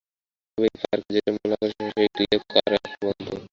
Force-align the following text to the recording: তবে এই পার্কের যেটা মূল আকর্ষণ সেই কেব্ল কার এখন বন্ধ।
তবে 0.51 0.67
এই 0.67 0.77
পার্কের 0.81 1.11
যেটা 1.15 1.31
মূল 1.35 1.49
আকর্ষণ 1.55 1.85
সেই 1.95 2.07
কেব্ল 2.15 2.47
কার 2.53 2.71
এখন 2.77 2.93
বন্ধ। 3.03 3.27